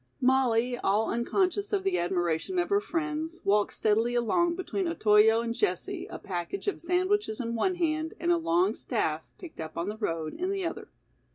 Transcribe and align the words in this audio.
Molly, 0.19 0.79
all 0.79 1.11
unconscious 1.11 1.71
of 1.71 1.83
the 1.83 1.99
admiration 1.99 2.57
of 2.57 2.69
her 2.69 2.81
friends, 2.81 3.39
walked 3.43 3.71
steadily 3.73 4.15
along 4.15 4.55
between 4.55 4.87
Otoyo 4.87 5.41
and 5.41 5.53
Jessie, 5.53 6.07
a 6.07 6.17
package 6.17 6.67
of 6.67 6.81
sandwiches 6.81 7.39
in 7.39 7.53
one 7.53 7.75
hand 7.75 8.15
and 8.19 8.31
a 8.31 8.37
long 8.37 8.73
staff, 8.73 9.31
picked 9.37 9.59
up 9.59 9.77
on 9.77 9.89
the 9.89 9.97
road, 9.97 10.33
in 10.33 10.49
the 10.49 10.65
other. 10.65 10.87